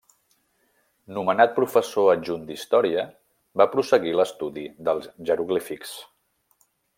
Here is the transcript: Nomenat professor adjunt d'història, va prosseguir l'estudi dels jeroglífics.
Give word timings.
Nomenat 1.17 1.51
professor 1.57 2.07
adjunt 2.13 2.47
d'història, 2.47 3.03
va 3.63 3.69
prosseguir 3.75 4.15
l'estudi 4.21 4.65
dels 4.89 5.07
jeroglífics. 5.31 5.95